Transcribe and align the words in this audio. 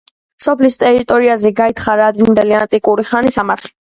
სოფლის 0.45 0.77
ტერიტორიაზე 0.83 1.51
გაითხარა 1.59 2.07
ადრინდელი 2.13 2.57
ანტიკური 2.63 3.07
ხანის 3.11 3.39
სამარხი. 3.41 3.69